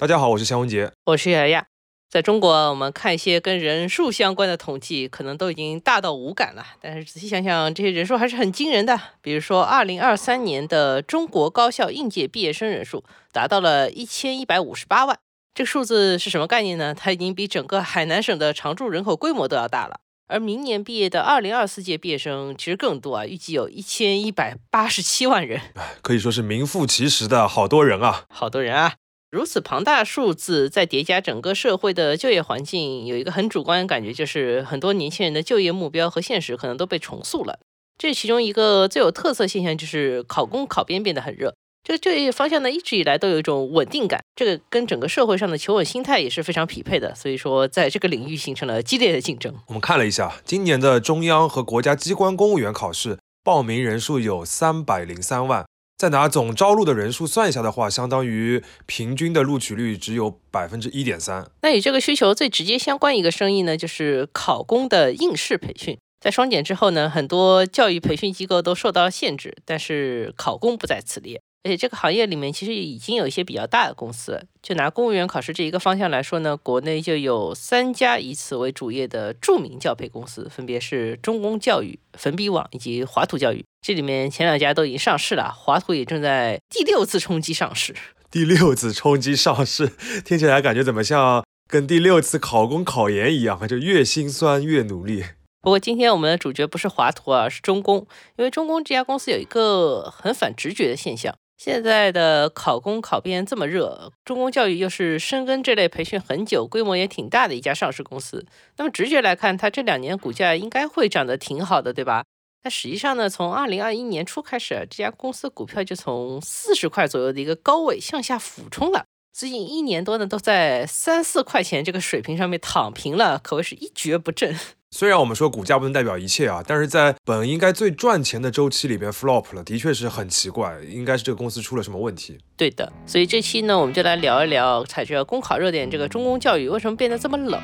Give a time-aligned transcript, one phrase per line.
[0.00, 1.66] 大家好，我是夏文杰，我是雅雅。
[2.08, 6.64] 在中国，我们看一些跟人数相关的统计，可能都已经大到无感了。
[6.80, 8.96] 但是仔细想想，这些人数还是很惊人的。
[9.20, 15.18] 比如说，二零二三年的中国高校应届毕业生人数达到了一千一百五十八万，
[15.52, 16.94] 这个数字是什么概念呢？
[16.94, 19.98] 它已经比整个海南省的常住人口规模都要大了。
[20.28, 25.60] 而明年毕业的二零二四届毕业生其实更多啊，预计有一千一百八十七万人，
[26.02, 28.94] 可以说是名副其实的好多人啊，好多人啊。
[29.30, 37.58] 如此庞大数字，再叠加整个社会的就业环境，有一个很主观的感觉，就是很多年轻人的就业目标和现实可能都被重塑了。
[37.98, 41.54] 这其中一个最有特色现象就是考公考编变得很热。
[41.84, 47.14] 这个就业方向呢，一直以来都有一种稳定感，这个跟整个社会上的求稳心态也是非常匹配的。
[47.14, 49.54] 所以说，在这个领域形成了激烈的竞争。
[49.66, 55.66] 我们看了一下，今年的中央和国家机关公务员考试报名人数有三百零三万。
[55.98, 61.50] 再拿总招录的人数算一下的话，相当于平均的录取率只有百分之一点三。
[61.62, 65.98] 那与这个需求最直接相关一个生意呢，就是考公的应试培训。
[66.20, 71.40] 在双减之后呢，很多教育培训机构都受到限制，但是考公不在此列。
[71.64, 74.46] 而且这个行业里面其实已经有一些比较大的公司。
[74.62, 83.64] 就拿公务员考试这一个方向来说呢，国内就有三家以此为主业的著名教培公司，分别是中公教育、粉笔网以及华图教育。
[83.80, 87.94] 这里面前两家都已经上市了，华图也正在第六次冲击上市。
[88.30, 89.92] 第六次冲击上市，
[90.24, 95.24] 听起来感觉怎么像跟第六次考公考研一样，就越心酸越努力。
[95.60, 101.34] 不过今天我们的主角不是华图啊，是中公，因为中公这家公司有一个很反直觉的现象。
[101.58, 112.24] 现在的考公考编这么热，中公教育又是深耕这类培训很久、规模也挺大的一家上市公司，那么直觉来看，它这两年股价应该会涨得挺好的，对吧？
[112.62, 124.56] 但实际上呢，从二零二一年初开始，这家公司股票就从四十块左右的一个高位向下俯冲了，最近一年多呢，都在三四块钱这个水平上面躺平了，可谓是一蹶不振。
[124.90, 132.38] 虽然我们说股价不能代表一切啊，但是在本应该最赚钱的周期里边 flop 了，的确是很奇怪，应该是这个公司出了什么问题。
[132.56, 137.60] 对的，所以这期呢，我们就来聊一聊踩着公考热点这个中公教育为什么变得这么冷。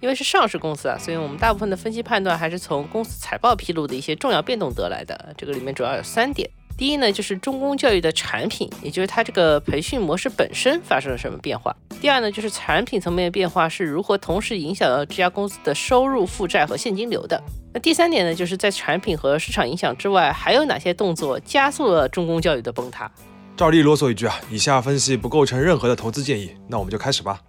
[0.00, 5.34] 因为是上市公司啊，所以我们大部分的分析判断还是从公司财报披露的一些重要变动得来的。
[5.38, 6.50] 这个里面主要有三点。
[6.76, 11.74] 第一呢，就是中公教育的产品，也就是它这个培训模式本身发生了什么变化。
[12.00, 17.40] 第二呢，就是产品层面的变化是如何同时影响到这家公司的收入、负债和现金流的。
[17.72, 23.08] 那第三点呢，就是在产品和市场影响之外，还有哪些动作加速了中公教育的崩塌？
[23.56, 26.50] 照例啰嗦一句啊，以下分析不构成任何的投资建议。
[26.66, 27.40] 那我们就开始吧。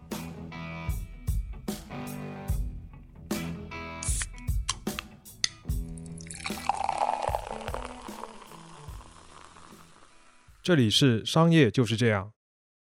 [10.65, 12.31] 这里是商业就是这样。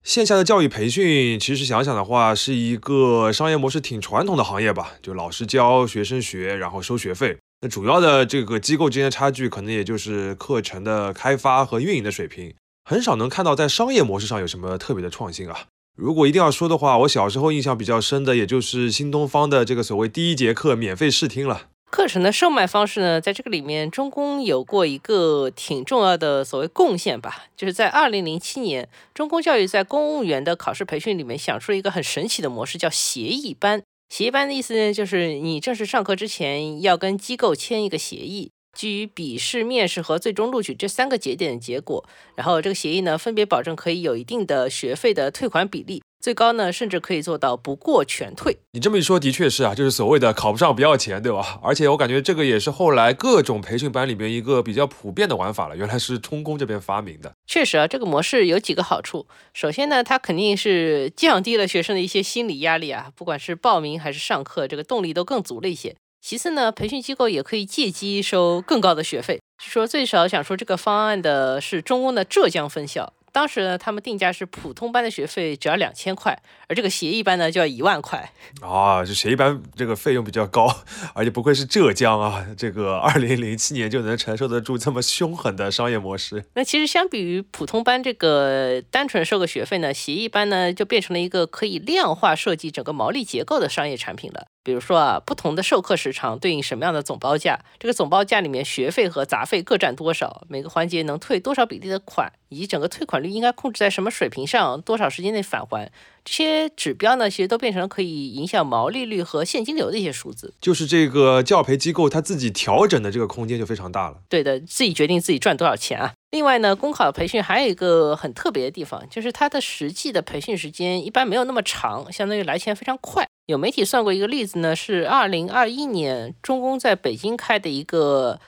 [0.04, 4.94] 线下的教育培训，其实想想的话，是一个商业模式挺传统的行业吧。
[5.04, 7.38] 就老师教，学生学，然后收学费。
[7.62, 15.68] 那主要的这个机构之间的差距，可能也就是课程的开发和运营的水平，很少能看到在商业模式上有什么特别的创新啊。
[15.96, 21.68] 如果一定要说的话，我小时候印象比较深的，也就是新东方的这个所谓第一节课免费试听了。
[21.90, 33.82] 课程的售卖方式呢，在这个里面，中公有过一个挺重要的所谓贡献吧，就是在二零零七年，中公教育在公务员的考试培训里面想出了一个很神奇的模式，叫协议班。
[34.10, 42.06] 协议班的意思呢，就是你正式上课之前要跟机构签一个协议，基于笔试、面试和最终录取这三个节点的结果，
[42.36, 46.02] 然后这个协议呢，分别保证可以有一定的学费的退款比例。
[46.22, 48.58] 最高呢，甚至可以做到不过全退。
[48.74, 51.60] 你这么一说，的确是啊，就是所谓的考不上不要钱，对吧？
[51.64, 55.78] 而且我感觉这个也是后来各种培训班里边一个比较普遍的玩法了。
[55.78, 57.32] 原来是中公这边发明的。
[57.48, 59.28] 确实啊，这个模式有几个好处。
[59.54, 65.96] 首先呢，它肯定是降低了学生的一些心理压力啊，不管是报名还是上课，这个动力都更足了一些。
[66.22, 69.40] 其次呢，培训机构也可以借机收更高的学费。
[69.64, 73.14] 据说最少想说这个方案的是中公的浙江分校。
[73.32, 78.32] 当时呢，他们定价是普通班的学费只要两千块，而这个协议班呢就要一万块
[78.62, 79.04] 啊！
[79.06, 80.68] 这协议班这个费用比较高，
[81.14, 86.46] 而且不愧是浙江啊，这个二零零七年就能承受得住这么凶狠的商业模式。
[86.56, 94.48] 那其实相比于普通班这个单纯收个学费呢，协议班呢就变成了一个可以量化设计整个毛利结构的商业产品了。
[94.64, 97.60] 比如说啊，不同的授课时长对应什么样的总报价？
[97.80, 100.44] 这个总报价里面学费和杂费各占多少？
[100.50, 102.32] 每个环节能退多少比例的款？
[102.50, 104.82] 以及整个退款率应该控制在什么水平上？
[104.82, 105.92] 多少时间内返还？
[106.26, 110.54] 这些指标呢，其实都变成了可以影响毛利率和现金流的一些数字。
[110.60, 114.18] 就是这个教培机构它自己调整的这个空间就非常大了。
[114.28, 116.14] 对的，自己决定自己赚多少钱啊。
[116.32, 123.28] 另外呢，公考培训还有一个很特别的地方，就是它的实际的培训时间一般没有那么长，相当于来钱非常快。
[123.50, 128.40] 有媒体算过一个例子呢，是二零二一年中公在北京开的一个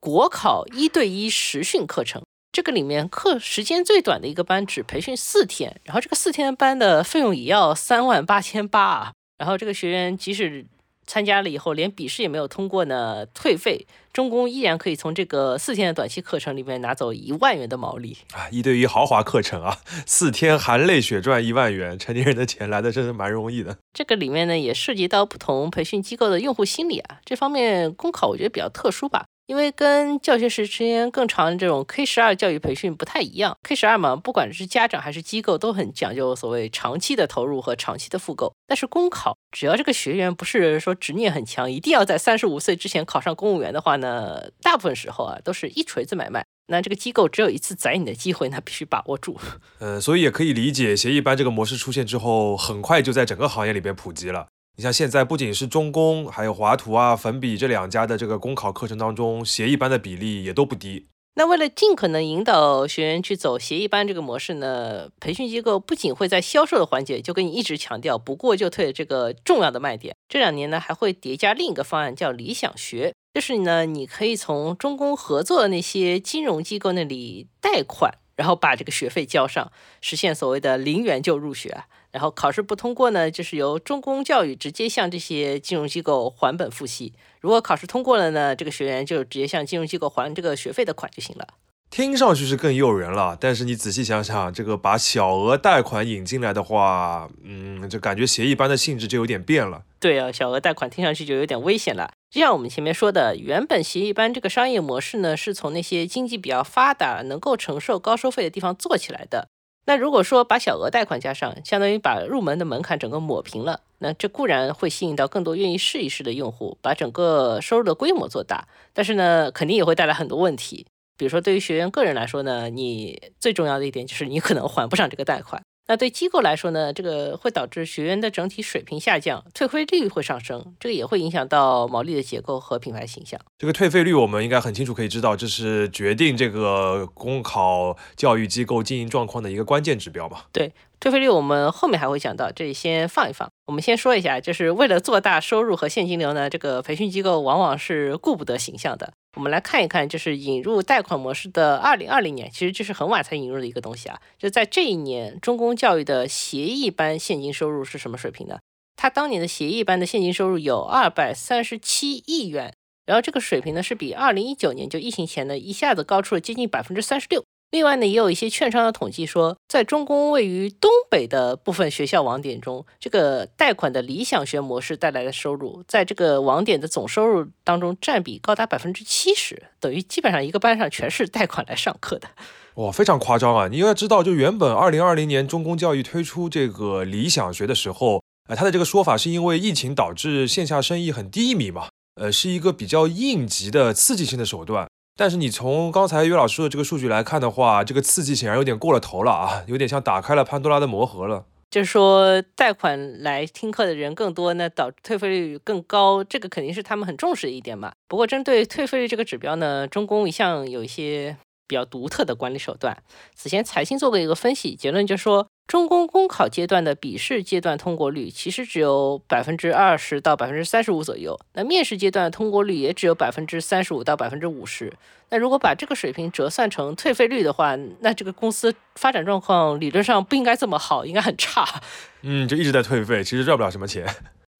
[0.00, 10.66] 国考一对一实训课程，这个里面课时间最短的一个班只培训四天，然后这个四天班的费用也要三万八千八啊，然后这个学员即使
[11.06, 18.46] 参加了以后，连笔试也没有通过呢，退费，中公依然可以从这个四天的短期课程里面拿走一万元的毛利啊！
[18.50, 23.78] 一对一豪华课程啊，四天含泪血赚一万元，成年人的钱来的真是蛮容易的。
[23.94, 29.24] 这个里面呢，也涉及到不同培训机构的用户心理啊，这方面公考我觉得比较特殊吧。
[29.52, 38.54] 因为跟教学时间更长的这种 K 十二教育培训不太一样，K 十二嘛，不管是家长还是机构都很讲究所谓长期的投入和长期的复购。
[38.66, 46.42] 但是公考，只要这个学员不是说执念很强，一定要在三十五岁之前考上公务员的话呢，大部分时候啊都是一锤子买卖。
[46.68, 49.38] 那这个机构只有一次宰你的机会，那必须把握住。
[49.80, 54.46] 呃，所以也可以理解，协议班这个模式出现之后，很快就在整个行业里边普及了。
[54.74, 61.08] 你像现在不仅是中公，还有华图啊、粉笔这两家的这个公考课程当中，协议班的比例也都不低。
[61.34, 79.70] 那为了尽可能引导学员去走协议班这个模式呢，培训机构不仅会在销售的环节就跟你一直强调不过就退这个重要的卖点，这两年呢还会叠加另一个方案叫理想学，就是呢你可以从中公合作的那些金融机构那里贷款，然后把这个学费交上，
[80.00, 81.84] 实现所谓的零元就入学。
[82.12, 87.14] 然后考试不通过呢，就是由中公教育直接向这些金融机构还本付息。
[87.40, 91.48] 如果考试通过了呢，这个学员就直接向金融机构还这个学费的款就行了。
[91.90, 99.82] 听上去是更诱人了，但是你仔细想想，这个把小额贷款引进来的话，嗯，就感觉协议班的性质就有点变了。
[100.00, 102.10] 对啊，小额贷款听上去就有点危险了。
[102.30, 109.48] 就像我们前面说的，原本协议班这个商业模式呢，是从那些经济比较发达、能够承受高收费的地方做起来的。
[109.84, 120.86] 那如果说把小额贷款加上，相当于把入门的门槛整个抹平了，那这固然会吸引到更多愿意试一试的用户，把整个收入的规模做大，但是呢，肯定也会带来很多问题。
[121.16, 125.62] 比如说，对于学员个人来说呢，你最重要的一点就是你可能还不上这个贷款。
[125.88, 133.38] 那对机构来说呢，这个会导致学员的整体水平下降，退费率会上升，这个也会影响到毛利的结构和品牌形象。
[133.58, 140.42] 这个退费率我们应该很清楚可以知道，这是决定这个公考教育机构经营状况的一个关键指标嘛？
[140.52, 140.72] 对。
[141.00, 143.50] 退费率我们后面还会讲到，这里先放一放。
[143.66, 149.12] 我们先说一下，就是为了做大收入和现金流呢，这个培训机构往往是顾不得形象的。
[149.34, 154.20] 我们来看一看，就是引入贷款模式的二零二零年，其实这是很晚才引入的一个东西啊。
[154.38, 158.58] 就在这一年，中公教育的协议班现金收入是什么水平呢？
[158.94, 162.74] 它当年的协议班的现金收入有二百三十七亿元，
[163.06, 167.42] 然后这个水平呢是比二零一九年就疫情前呢一下子高出了接近百分之三十六。
[167.72, 182.28] 另外呢，也有一些券商的统计说，在中公位于东北的部分学校网点中，这个贷款的理想学模式带来的收入，在这个网点的总收入当中占比高达百分之七十，等于基本上一个班上全是贷款来上课的。
[182.76, 183.68] 哇，非常夸张啊！
[183.68, 194.86] 你要知道，就原本二零二零年中公教育推出这个理想学的时候，呃，他的这个说法是因为疫情导致线下生意很低迷嘛，呃，是一个比较应急的刺激性的手段。
[195.16, 201.44] 但是你从刚才岳老师的这个数据来看的话，这个刺激显然有点过了头了啊，有点像打开了潘多拉的魔盒了。
[201.70, 207.92] 就是说，贷款来听课的人更多那，导退费率更高，这个肯定是他们很重视的一点嘛。
[208.08, 213.02] 不过，针对退费率这个指标呢，中公一向有一些比较独特的管理手段。
[213.34, 215.46] 此前财新做过一个分析，结论就说。
[215.72, 224.92] 中公公考阶段的笔试阶段通过率其实只有百分之二十到百分之三十五左右，那面试阶段通过率也只有百分之三十五到百分之五十。
[225.30, 231.66] 那如果把这个水平折算成退费率的话，那这个公司发展状况理论上不应该这么好，应该很差。
[232.20, 234.06] 嗯，就一直在退费，其实赚不了什么钱。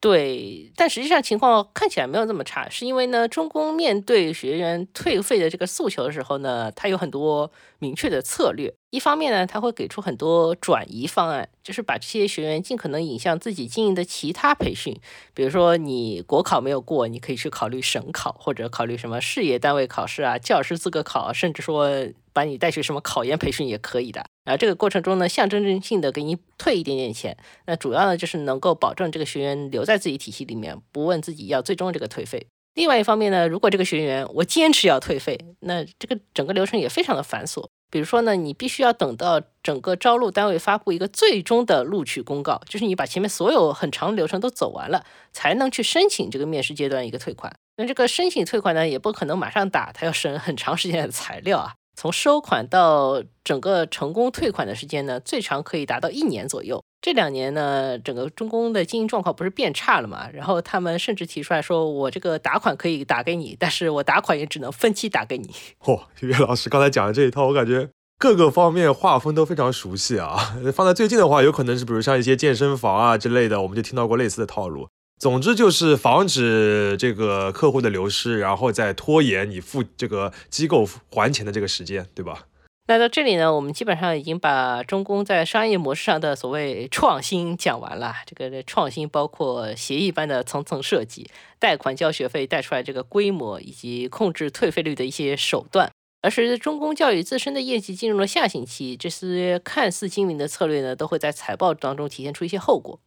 [0.00, 8.72] 对，但实际上情况看起来没有这么差，是因为呢，中公面对学员退费的这个诉求的时候呢，他有很多明确的策略。
[8.92, 14.94] 一方面呢，他会给出很多转移方案，就是把这些学员尽可能引向自己经营的其他培训，
[15.32, 21.90] 比如说你国考没有过，你可以去考虑省考，或者考虑什么事业单位考试啊、教师资格考，甚至说
[22.34, 24.26] 把你带去什么考研培训也可以的。
[24.44, 27.34] 然后这个过程中呢，象征性的给你退一点点钱，
[27.64, 32.46] 那主要呢就是能够保证这个学员留在自己体系里面，不问自己要最终这个退费。
[32.74, 37.66] 另外一方面呢，如果这个学员我坚持要退费，那这个整个流程也非常的繁琐。
[37.92, 47.54] 比如说呢，你必须要等到整个招录单位发布一个最终的录取公告，就是你把前面所有很长流程都走完了，才能去申请这个面试阶段一个退款。
[47.76, 51.74] 那这个申请退款呢，也不可能马上打，它要审很长时间的材料啊。
[51.94, 56.82] 从收款到整个成功退款的时间呢，最长可以达到一年左右。
[57.02, 60.30] 这两年呢，整个中公的经营状况不是变差了嘛？
[60.32, 65.50] 然后他们甚至提出来说，我这个打款可以打给你，但是我打款也只能分期打给你。
[65.82, 70.54] 嚯，岳老师刚才讲的这一套，我感觉各个方面画风都非常熟悉啊。
[70.72, 74.86] 放在最近的话，有可能是比如像一些健身房啊之类的，我们就听到过类似的套路。
[75.18, 82.46] 总之就是防止这个客户的流失，然后再拖延你付这个机构还钱的这个时间，对吧？
[82.88, 88.12] 那到这里呢，我们基本上已经把中公在商业模式上的所谓创新讲完了。
[88.26, 95.90] 这个创新包括协议般的层层设计、贷款交学费带出来这个规模，以及控制退费率的一些手段。
[96.22, 103.00] 而随着中公教育自身的业绩进入了下行期，这些看似精明的策略呢，都会在财报当中体现出一些后果。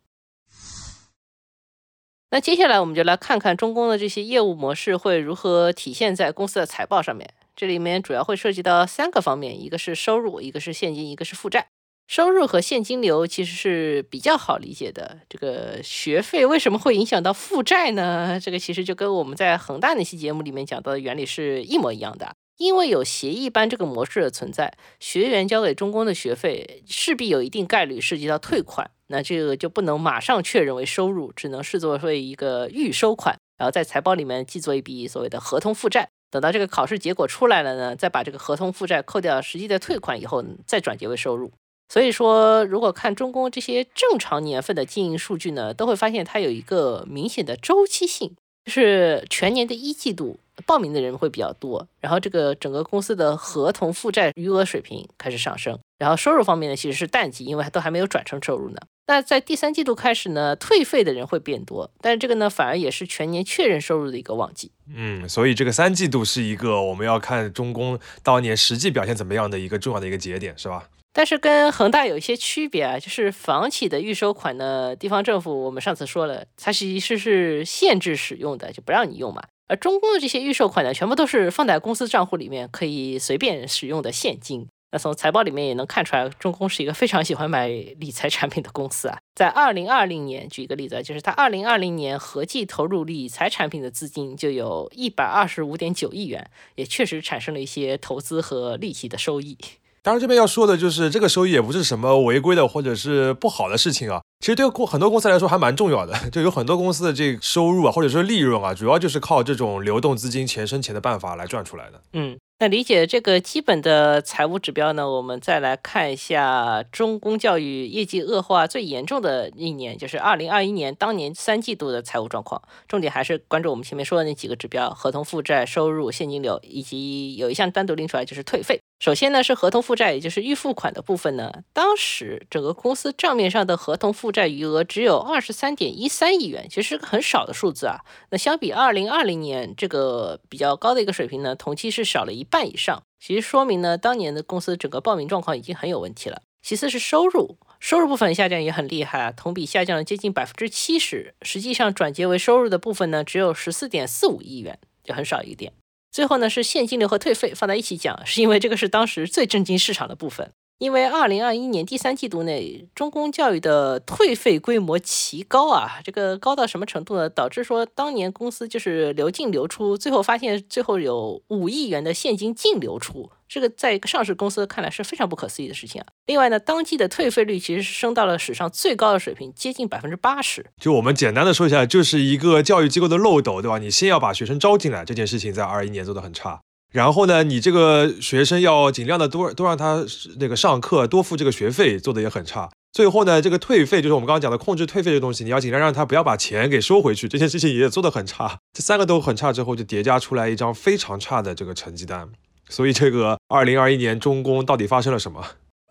[2.32, 7.34] 那接下来我们就来看看中公的这些业务模式会如何体现在公司的财报上面。
[7.56, 11.68] 这里面主要会涉及到三个方面，一个是收入，一个是现金，一个是负债。
[12.08, 15.22] 收入和现金流其实是比较好理解的。
[15.28, 18.40] 这个学费为什么会影响到负债呢？
[18.40, 22.36] 这个其实就跟我们在恒大那期节目里面讲到的原理是一模一样的。
[22.58, 36.08] 因为有协议班这个模式的存在，学员交给中公的学费势必有一定概率涉及到退款，那这个就不能马上确认为收入，只能视作为一个预收款，然后在财报里面记作一笔所谓的合同负债。
[36.36, 41.50] 等到这个考试结果出来了呢，再把这个合同负债扣掉实际的退款以后，再转结为收入。
[41.88, 58.78] 所以说，如果看中公这些正常年份的经营数据呢，都会发现它有一个明显的周期性，是全年的一季度报名的人会比较多，然后这个整个公司的合同负债余额水平开始上升，然后收入方面呢，其实是淡季，因为都还没有转成收入呢。
[59.08, 64.72] 那在第三季度开始呢，退费的人会变多，但是这个呢，反而也是全年确认收入的一个旺季。
[64.92, 70.90] 嗯，所以这个三季度是一个我们要看中公当年实际表现怎么样的一个重要的一个节点，是吧？
[71.18, 79.42] 但是跟恒大有一些区别啊，就是房企的预收款呢，地方政府我们上次说了，它其实是限制使用的，就不让你用嘛。
[79.70, 84.68] 而中公的这些预收款呢，全部都是放在公司账户里面可以随便使用的现金。
[84.92, 89.18] 那从财报里面也能看出来，中公是一个非常喜欢买理财产品的公司啊。
[89.36, 99.58] 在二零二零年，举一个例子，就是它二零二零年合计投入理财产品的资金就有一百二十五点九亿元，也确实产生了一些投资和利息的收益。
[100.06, 104.22] 当然，这边要说的就是这个收益也不是什么违规的或者是不好的事情啊。
[104.46, 112.00] 其实对公很多公司来说还蛮重要的， 就有很多公司的这个收入啊，或者说利润啊，主要就是靠这种流动资金钱生钱的办法来赚出来的。
[112.14, 112.38] 嗯。
[112.58, 122.62] 那理解这个基本的财务指标呢，我们再来看一下中公教育业绩恶化最严重的一年，就是二零二一年当年三季度的财务状况。
[122.88, 128.80] 重点还是关注我们前面说的那几个指标：合同负债、收入、现金流，以及有一项单独拎出来就是退费。
[129.02, 138.00] 首先呢是合同负债，也就是预付款的部分呢，当时整个公司账面上的合同负债余额只有二十三点一三亿元，其实是个很少的数字啊。
[138.32, 143.02] 那相比二零二零年这个比较高的一个水平呢，同期是少了一半以上。
[143.18, 146.42] 其实说明呢，当年的公司整个报名状况已经很有问题了。
[146.62, 151.34] 其次是收入，收入部分下降也很厉害啊，同比下降了接近百分之七十。
[151.42, 155.72] 实际上转结为收入的部分呢，只有十四点四五亿元，就很少一点。
[156.12, 160.52] 最后呢是现金流和退费放在一起讲，是因为这个是当时最震惊市场的部分。
[160.78, 167.30] 因为二零二一年第三季度内，中公教育的退费规模奇高啊，这个高到什么程度呢？
[167.30, 173.32] 导致说当年公司就是流进流出，最后发现最后有五亿元的现金净流出。
[173.48, 176.08] 这个在一个上市公司看来是非常不可思议的事情啊。
[176.26, 180.66] 另外呢，当季的退费率其实是升到了史上最高的水平，接近百分之八十。
[180.82, 183.78] 就我们简单的说一下，就是一个教育机构的漏斗，对吧？
[183.78, 186.60] 你先要把学生招进来，这件事情在二一年做的很差。
[186.96, 190.06] 然后呢，你这个学生要尽量的多多让他
[190.40, 192.70] 那个上课，多付这个学费，做的也很差。
[192.94, 198.60] 最后呢，这个退费就是我们刚刚讲的控制退费这东西，你要尽量让他不要把钱给收回去，这件事情也做得很差。
[198.72, 202.30] 这三个都很差之后，就叠加出来一张非常差的这个成绩单。
[202.70, 205.46] 所以这个二零二一年中公到底发生了什么？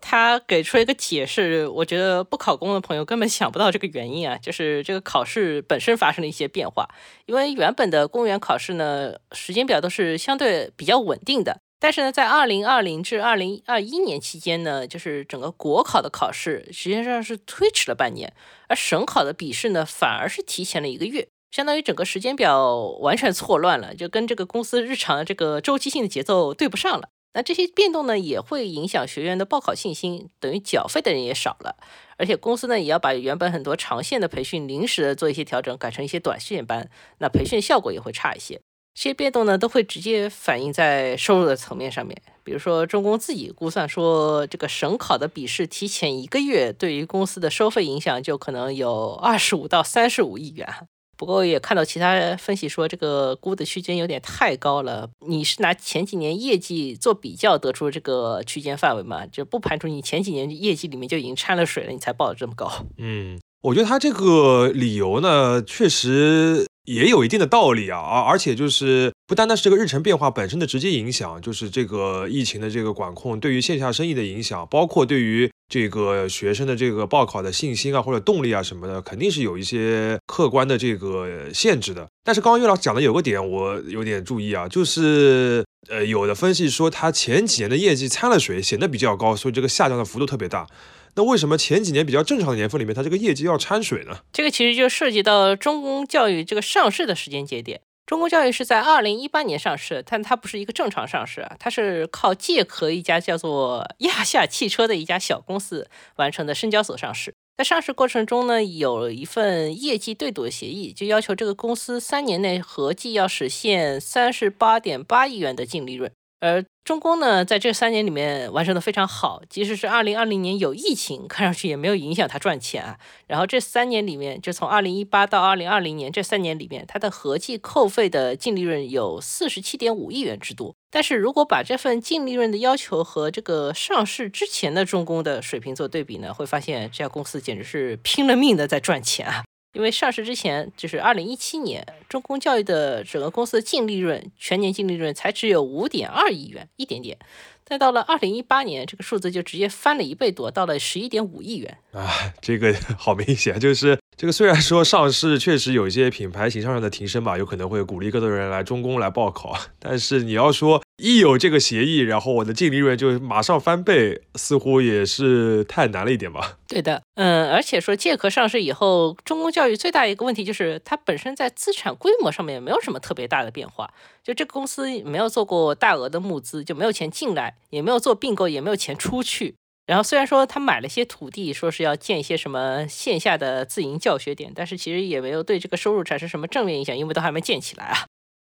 [0.07, 6.87] 他给出了一个解释，我觉得不考公的朋友根本想不到这个原因啊，就是这个考试本身发生了一些变化。
[7.25, 18.31] 因为原本的公务员考试呢，时间表都是相对比较稳定的，但是呢，在二零二零至二零二一年期间呢，就是整个国考的考试实际上是推迟了半年，
[18.67, 27.09] 而省考的笔试呢，反而是提前了一个月，相当于整个时间表完全错乱了，就跟这个公司日常这个周期性的节奏对不上了。
[27.35, 31.75] 那这些变动呢，也会影响学员的报考信心，等于缴费的人也少了，
[32.15, 38.61] 而且公司呢，也要把原本很多长线的培训临时的做一些调整，改成一些短线班，那培训效果也会差一些。
[38.93, 42.21] 这些变动呢，都会直接反映在收入的层面上面。
[42.45, 50.87] 比如说，中公自己估算说，这个省考的笔试提前一个月，对于公司的收费影响就可能有二十五到三十五亿元。
[51.17, 55.09] 不过也看到其他分析说，这个估的区间有点太高了。
[55.25, 59.25] 你是拿前几年业绩做比较得出这个区间范围嘛？
[59.27, 62.69] 就不排除你前几年业绩里面就已经掺了水了，你才报的这么高。
[62.97, 66.65] 嗯，我觉得他这个理由呢，确实。
[66.85, 82.07] 也有一定的道理啊，而而且就是不单单是这个日程变化本身的直接影响，就是这个疫情的这个管控对于线下生意的影响，包括对于这个学生的这个报考的信心啊或者动力啊什么的，肯定是有一些客观的这个限制的。
[82.23, 90.67] 但是刚刚岳老讲的有个点我有点注意啊，就是呃有的分析说他前几年的业绩掺了水，显得比较高，所以这个下降的幅度特别大。
[91.15, 94.19] 那为什么前几年比较正常的年份里面，它这个业绩要掺水呢？
[94.33, 97.79] 这个其实就涉及到中公教育这个上市的时间节点。
[98.05, 107.33] 中公教育是在二零一八年上市，但它不是一个正常上市啊，它是靠借壳一家叫做 亚夏汽车的一家小公司完成的深交所上市。
[107.57, 116.11] 在上市过程中呢，有一份业绩对赌协议，就要求这个公司三年内合计要实现三十八点八亿元的净利润。
[116.39, 122.97] 而中公呢，在这三年里面完成的非常好，即使是二零二零年有疫情，看上去也没有影响它赚钱啊。
[123.25, 130.75] 然后这三年里面，就从二零一八到二零二零年这三年里面，它的合计扣费的净利润有四十七点五亿元之多。
[130.91, 139.43] 但是如果把这份净利润的要求和这个上市之前的中公的水平做对比呢，会发现这家公司简直是拼了命的在赚钱啊。
[139.75, 147.17] 因为上市之前，就是二零一七年，中公教育的整个公司的净利润，全年净利润才只有五点二亿元，一点点。
[147.65, 151.77] 再到了二零一八年，这个数字就直接翻了一倍多，到了十一点五亿元。
[151.91, 152.07] 啊，
[152.39, 153.97] 这个 好明显，就是。
[154.17, 166.57] 这个虽然说上市确实有一些品牌形象上的提升吧，有可能会鼓励更多人来中公来报考，但是你要说一有这个协议，然后我的净利润就马上翻倍，似乎也是太难了一点吧？
[166.67, 173.93] 对的，嗯，而且说借壳上市以后，中公教育最大一个问题就是它本身在资产规模上面没有什么特别大的变化，
[174.23, 179.55] 就这个公司没有做过大额的募资，就没有钱进来，也没有做并购，也没有钱出去。
[179.87, 188.05] 然后虽然说他买了些土地，说是要建一些什么线下的自营教学点，但是其实也没有对这个收入产生什么正面影响，因为都还没建起来啊。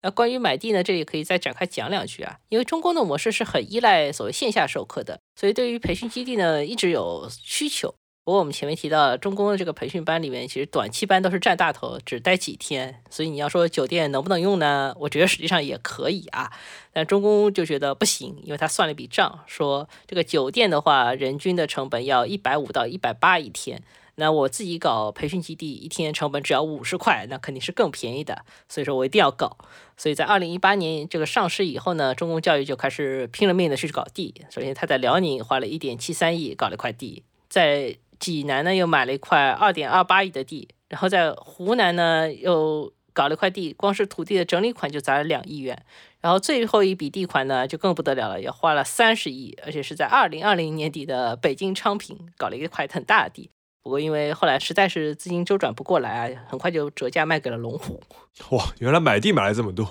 [0.04, 2.36] 那关于买地呢，这里可以再展开讲两句啊。
[2.50, 7.94] 因为中公的模式是很依赖所谓线下授课的，所以对于培训基地呢，一直有需求。
[8.22, 13.02] 不过我们前面提到，中公的这个培训班里面，其实短期班都是占大头，只待几天。
[13.08, 14.94] 所以你要说酒店能不能用呢？
[14.98, 16.52] 我觉得实际上也可以啊。
[16.92, 23.82] 但中公就觉得不行，因为他算了一笔账，说这个酒店的话，人均的成本要一百五到一百八一天。
[24.16, 28.44] 那我自己搞培训基地，一天成本只要五十块，那肯定是更便宜的。
[28.68, 29.56] 所以说我一定要搞。
[29.96, 34.34] 所以在二零一八年这个上市以后呢，中公教育就开始拼了命的去搞地。
[34.50, 45.84] 首先他在辽宁花了一点七三亿搞了一块地，在济南呢又买了一块二点二八亿的地，然后在湖南呢又搞了一块地，光是土地的整理款就砸了两亿元，
[46.20, 53.50] 然后最后一笔地款呢就更不得了了，也花了三十亿，而且是在二零二零年底的北京昌平搞了一块很大的地，
[53.84, 58.02] 不过因为后来实在是资金周转不过来啊，很快就折价卖给了龙湖。
[58.50, 59.86] 哇，原来买地买了这么多，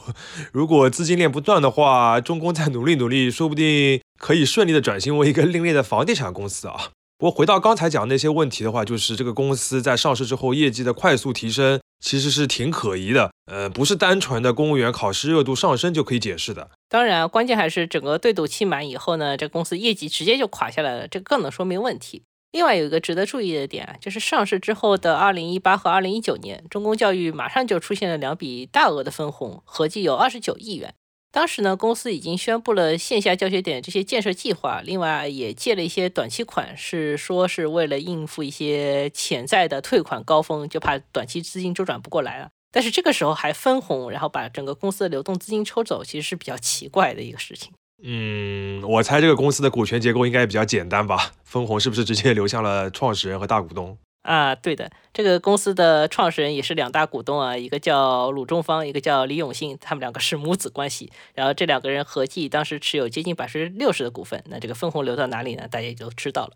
[0.51, 6.89] 如果资金链不断的话，中公再努力努力，说不定可以顺利的转型为一个另类的房地产公司啊。
[7.19, 13.29] 不过回到刚才讲那些问题的话，就是这个公司在上市之后业绩的快速提升，其实是挺可疑的。
[13.45, 16.71] 呃，不是单纯的公务员考试热度上升就可以解释的。
[16.89, 22.23] 当然，关键还是整个对赌期满以后呢，这公司业绩直接就垮下来了，这更能说明问题。
[22.53, 30.93] 另外有一个值得注意的点啊，就是上市之后的二零一八和二零一九年，中公教育马上就出现了两笔大额的分红，合计有二十九亿元。
[31.31, 42.49] 当时呢，公司已经宣布了线下教学点这些建设计划，另外也借了一些短期款，是说是为了应付一些潜在的退款高峰，就怕短期资金周转不过来了。
[42.71, 47.73] 但是这个时候还分红，然后把整个公司的流动资金抽走，其实是比较奇怪的一个事情。
[48.05, 51.31] 嗯，我猜这个公司的股权结构应该比较简单吧？
[51.45, 53.97] 分红是不是直接流向了创始人和大股东？
[54.23, 61.11] 啊，对的，这个公司的创始人也是两大股东啊，一个叫鲁中方，一个叫李永信，他们两个是母子关系。
[61.33, 65.67] 然后这两个人合计当时持有接近百分之六十的股份，那这个分红流到哪里呢？
[65.69, 66.53] 大家也都知道了。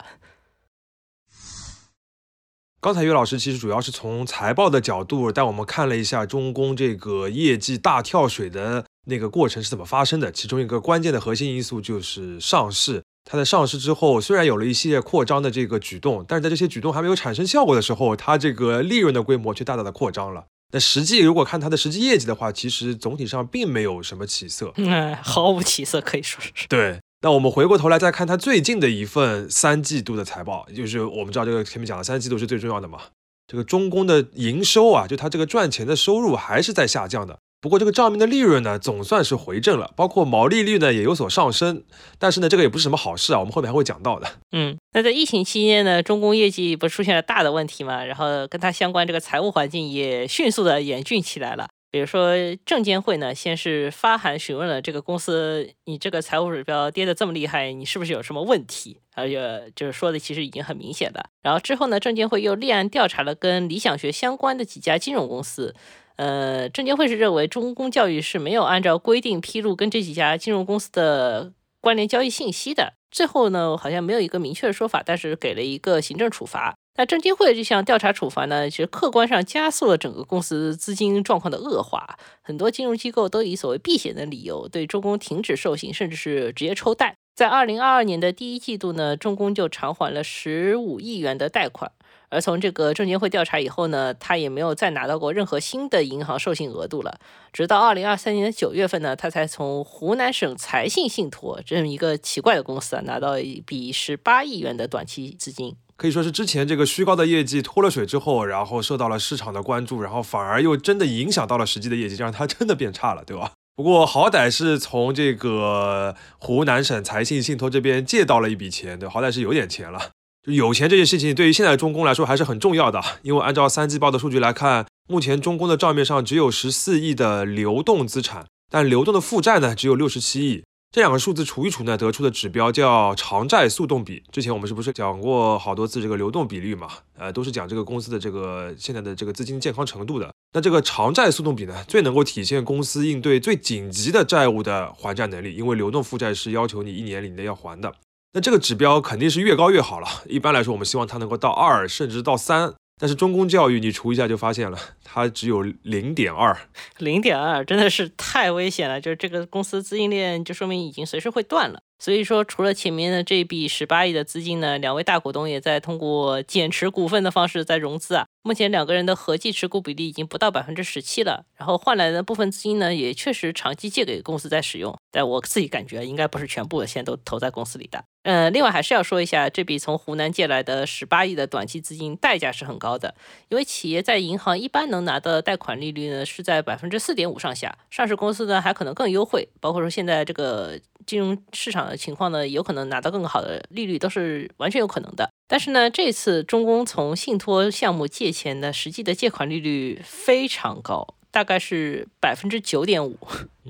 [2.80, 13.02] 刚才岳老师其实主要是从财报的角度带我们看了一下中公这个业绩大跳水的那个过程是怎么发生的，其中一个关键的核心因素就是上市。
[13.30, 20.46] 它在上市之后，虽然有了一系列扩张的这个举动，但是在这些举动还没有产生效果的时候，它这个利润的规模却大大的扩张了。
[20.72, 26.68] 那实际如果看它的实际业绩的话，其实总体上并没有什么起色，嗯，毫无起色，可以说是。
[26.68, 27.00] 对。
[27.22, 33.00] 那我们回过头来再看它最近的一份三季度的财报，就是我们知道这个前面讲的三季度是最重要的嘛，
[33.48, 37.40] 这个中公的营收啊，就它这个赚钱的收入还是在下降的。
[37.60, 41.84] 不过这个账面的利润呢，总算是回正了，包括毛利率呢也有所上升。
[42.20, 44.28] 但是呢，这个也不是什么好事啊，我们后面还会讲到的。
[44.52, 51.68] 嗯，那在疫情期间呢，中公业绩不是出现了大的问题嘛，然后跟它相关这个财务环境也迅速的严峻起来了。
[51.90, 59.00] 比如说证监会呢，先是发函询问了这个公司，你这个财务指标跌得这么厉害，你是不是有什么问题？
[59.16, 61.26] 而且就是说的其实已经很明显了。
[61.42, 65.74] 然后之后呢，证监会又立案调查了跟理想学相关的几家金融公司。
[66.18, 72.94] 呃，证监会是认为中公教育是没有按照规定披露跟这几家金融公司的关联交易信息的。
[73.10, 76.76] 最后呢，好像没有一个明确的说法，但是给了一个行政处罚。
[76.96, 82.18] 那证监会这项调查处罚呢，其实客观上加速了整个公司资金状况的恶化。
[82.42, 87.16] 很多金融机构都以所谓避险的理由对中公停止授信，甚至是直接抽贷。
[87.36, 91.92] 在二零二二年的第一季度呢，中公就偿还了十五亿元的贷款。
[92.30, 97.20] 而从这个证监会调查以后呢，他也没有再拿到过任何新的银行授信额度了。
[97.54, 105.76] 直到二零二三年的九月份呢，他才从湖南省财信信托这么一个奇怪的公司啊，拿到一笔十八亿元的短期资金。
[105.96, 113.54] 可以说是之前这个虚高的业绩脱了水之后，然后受到了市场的关注，然后反而又真的影响到了实际的业绩，让它真的变差了，对吧？
[113.76, 120.12] 不过好歹是从这个湖南省财信信托这边借到了一笔钱，对，好歹是有点钱了。
[120.54, 130.64] 有钱这件事情对于现在中公来说还是很重要的，因为按照三季报的数据来看，目前中公的账面上只有十四亿的流动资产，但流动的负债呢只有六十七亿。
[130.96, 134.24] 这两个数字除一除呢，得出的指标叫偿债速动比。
[134.32, 136.88] 之前我们是不是讲过好多次这个流动比率嘛？
[137.18, 140.32] 呃，都是讲这个公司的这个现在的这个资金健康程度的。
[140.54, 147.94] 那这个偿债速动比呢，最能够体现公司应对最紧急的债务的还债能力，因为流动负债是要求你一年里内要还的。
[148.38, 150.08] 那这个指标肯定是越高越好了。
[150.28, 152.72] 一般来说，我们希望它能够到二，甚至到三。
[153.00, 156.56] 但是中公教育，你除一下就发现了，它只有零点二。
[157.00, 161.80] 零点二真的是太危险了，就是这个公司资金链就说明已经随时会断了。
[162.00, 168.26] 所以说，除了前面的这笔十八亿的资金呢，两位大股东也在通过减持股份的方式在融资啊。
[168.44, 174.96] 目前两个人的合计持股比例已经不到百分之十七了，然后换来的部分资金呢，也确实长期借给公司在使用。
[175.12, 178.04] 但我自己感觉应该不是全部的，现在都投在公司里的。
[178.24, 183.16] 呃，另外还是要说一下，这笔从湖南借来的十八亿的短期资金代价是很高的，
[183.48, 195.30] 因为企业在银行一般能拿到的贷款利率呢是在百分之四点五上下，上市公司呢还可能更优惠，包括说现在这个金融市场的情况呢，有可能拿到更好的利率都是完全有可能的。
[195.48, 203.18] 但是呢，这次中公从信托项目借钱的实际的借款利率非常高，大概是百分之九点五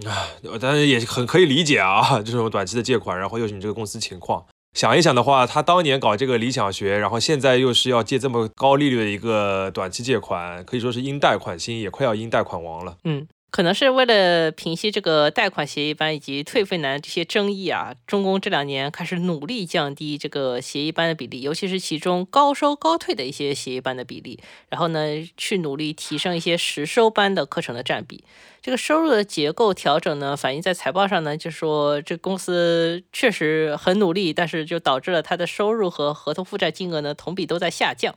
[0.06, 0.28] 啊。
[0.60, 12.98] 但是也很可以理解啊， 这种短期的借款，然后又是你这个公司情况，想一想的话，他当年搞这个理想学，然后现在又是要借这么高利率的一个短期借款，可以说是因贷款兴，也快要因贷款亡了。
[13.04, 13.28] 嗯。
[13.58, 24.40] 可能是为了平息这个贷款协议班以及退费难这些争议啊，中公这两年开始努力降低这个协议班的比例，尤其是其中高收高退的一些协议班的比例。
[24.70, 25.00] 然后呢，
[25.36, 28.24] 去努力提升一些实收班的课程的占比。
[28.62, 38.14] 这个收入的结构调整呢，反映在财报上呢，就说这公司确实很努力，但是就导致了它的收入和合同负债金额呢同比都在下降。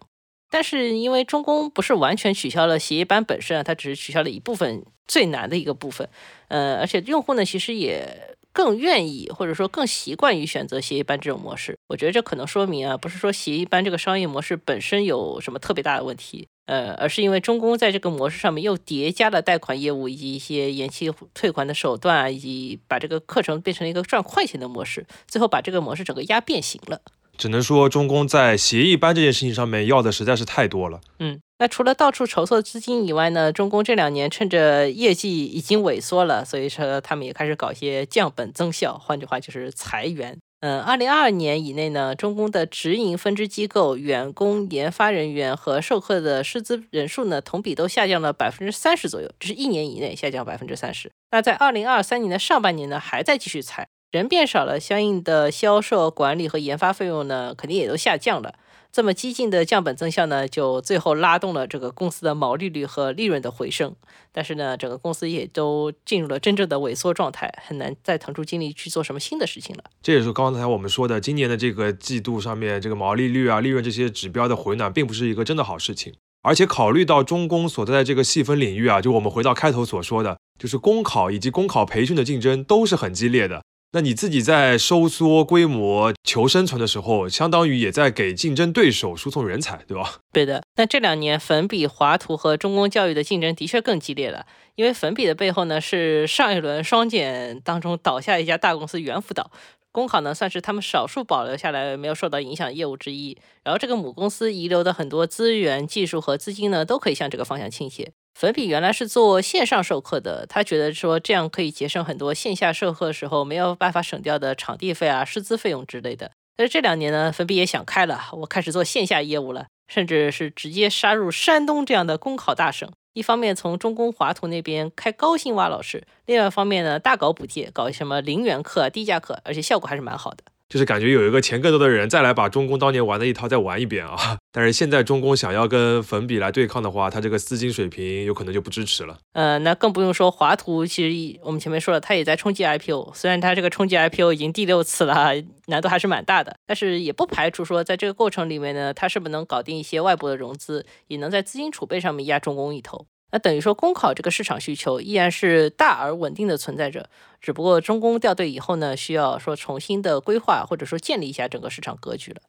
[0.51, 6.09] 但是因为中公不是完全取消了协议班本身啊，它只是取消了一部分最难的一个部分，
[6.49, 11.79] 呃，而且用户呢其实也更愿意或者说更习惯于选择协议班这种模式。
[11.89, 27.01] 我觉得这可能说明啊，不是说协议班这个商业模式本身有什么特别大的问题，呃，而是因为中公在这个模式上面又叠加了贷款业务以及一些延期退款的手段啊，以及把这个课程变成了一个赚快钱的模式，最后把这个模式整个压变形了。
[27.41, 31.01] 只能说中公在协议班这件事情上面要的实在是太多了。
[31.21, 40.39] 嗯，那除了到处筹措资金以外呢，中公这两年趁着业绩已经萎缩了，所以说他们也开始搞一些降本增效，换句话就是裁员。
[40.61, 51.11] 嗯，二零二二年以内呢，中公的直营分支机构员工、研发人员和授课的师资人数呢，同比都下降了百分之三十左右，这是一年以内下降百分之三十。
[51.31, 58.55] 那在二零二三年的上半年呢，还在继续裁，人变少了，相应的销售、管理和研发费用呢，肯定也都下降了。
[58.91, 63.95] 这么激进的降本增效呢，就最后拉动了这个公司的毛利率和利润的回升。
[64.33, 69.85] 但是呢，整个公司也都进入了真正的萎缩状态，很难再腾出精力去做什么新的事情了。
[70.03, 76.13] 这也是刚才我们说的，今年的这个季度上面，这个毛利率啊、利润这些指标的回暖，并不是一个真的好事情。
[76.43, 83.63] 而且考虑到中公所在的这个细分领域啊，就我们回到开头所说的，就是公考以及公考培训的竞争都是很激烈的。
[83.93, 90.21] 那你自己在收缩规模求生存的时候，相当于也在给竞争对手输送人才，对吧？
[90.33, 90.63] 对的。
[90.77, 99.51] 那这两年粉笔、华图和中公教育的竞争的确更激烈了，因为粉笔的背后呢是上一轮双减当中倒下一家大公司猿辅导，
[99.91, 103.37] 公考呢算是他们少数保留下来没有受到影响业务之一。
[103.65, 108.13] 然后这个母公司遗留的很多资源、技术和资金呢，都可以向这个方向倾斜。
[108.35, 116.31] 粉笔原来是做线上授课的，他觉得说这样可以节省很多线下授课时候没有办法省掉的场地费啊、师资费用之类的。
[116.57, 122.91] 但是这两年呢，粉笔也想开了，我开始做线下业务了，甚至是直接杀入山东这样的公考大省。
[123.13, 130.45] 一方面从中公华图那边开高薪挖老师，另外一方面呢，大搞补贴，搞什么零元课、低价课，而且效果还是蛮好的。
[130.71, 134.39] 就是感觉有一个钱更多的人再来把中公当年玩的一套再玩一遍啊！
[134.53, 139.19] 但是现在中公想要跟粉笔来对抗的话，它这个资金水平有可能就不支持了。
[139.33, 141.03] 呃，那更不用说华图，其
[141.35, 145.35] 实我们前面说了，它也在冲击 IPO，虽然它这个冲击 IPO 已经第六次了，
[145.67, 153.07] 难度还是蛮大的，但是也不排除说在这个过程里面呢，它是不是能搞定一些外部的融资，也能在资金储备上面压中公一头。
[153.33, 157.09] 那等于说，公考这个市场需求依然是大而稳定的存在着，
[157.41, 162.41] 只不过中公掉队以后呢，需要说重新的规划或者说建立一下整个市场格局了。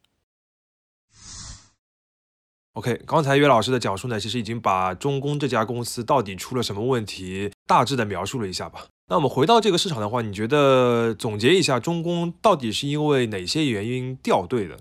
[2.74, 8.86] OK，刚才岳老师的讲述呢，其实已经把中公这家公司到底出了什么问题，大致的描述了一下吧。
[9.08, 14.78] 那我们回到这个市场的话，你觉得总结一下，中公到底是因为哪些原因掉队的？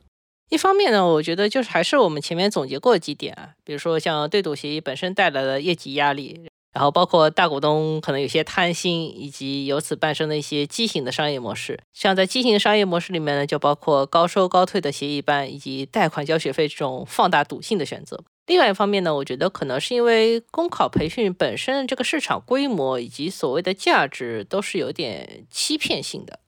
[0.52, 6.42] 一方面呢，我觉得就是还是我们前面总结过几点啊，比如说像对赌协议本身带来的业绩压力，
[6.74, 11.80] 然后包括大股东可能有些贪心，以及由此诞生的一些畸形的商业模式。
[11.94, 18.22] 像在畸形商业模式里面呢，就包括高收高退的协议班，以及贷款交学费这种放大赌性的选择。
[18.48, 26.41] 另外一方面呢，我觉得可能是因为公考培训本身这个市场规模以及所谓的价值都是有点欺骗性的。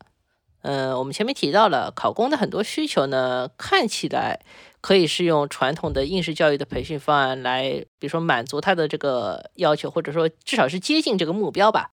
[0.64, 4.40] 嗯，我们前面提到了考公的很多需求呢，看起来
[4.80, 11.92] 可以是用传统的应试教育的培训方案来，比如说满足他的这个要求，或者说至少是接近这个目标吧。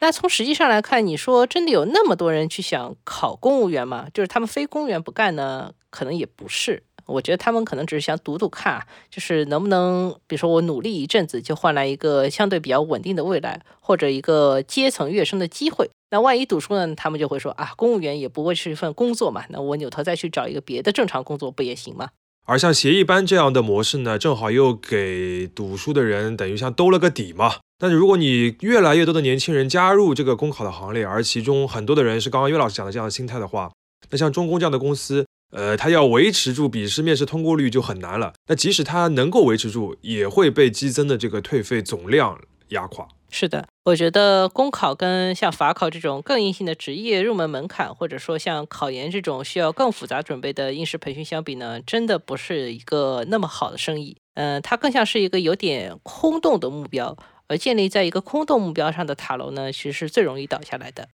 [0.00, 4.08] 那从实际上来看，你说真的有那么多人去想考公务员吗？
[4.12, 5.72] 就是他们非公务员不干呢？
[5.90, 6.82] 可能也不是。
[7.12, 15.90] 我觉得他们可能只是想赌赌看，就是能不能，比如说我努力一阵子，就换来一个相对比较稳定的未来，或者一个阶层跃升的机会。
[16.10, 16.94] 那万一赌输呢？
[16.94, 22.10] 他们就会说啊，公务员也不过是一份工作嘛，那我扭头再去找一个别的正常工作不也行吗？
[22.44, 27.54] 而像协议班这样的模式呢，正好又给赌输的人等于像兜了个底嘛。
[27.78, 33.70] 但是如果你越来越多的年轻人加入这个公考的行列，而其中很多的人是刚刚岳老师讲的这样的心态的话，
[34.10, 35.24] 那像中公这样的公司。
[35.52, 38.34] 呃，他要维持住笔试面试通过率就很难了。
[38.48, 43.06] 那即使他能够维持住，也会被激增的这个退费总量压垮。
[43.30, 54.18] 是的，我觉得公考跟像法考这种更硬性的职业入门门槛，或者说像考研这种需要更复杂准备的应试培训相比呢，真的不是一个那么好的生意。
[54.34, 61.08] 嗯，它更像是一个有点空洞的目标，而建立在一个空洞目标上的塔楼呢，其实是最容易倒下来的。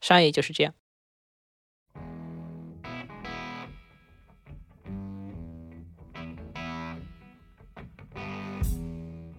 [0.00, 0.74] 商业就是这样。